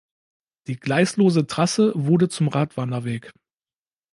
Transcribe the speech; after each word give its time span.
Die 0.65 0.79
gleislose 0.79 1.45
Trasse 1.45 1.91
wurde 1.93 2.27
zum 2.27 2.47
Radwanderweg. 2.47 3.31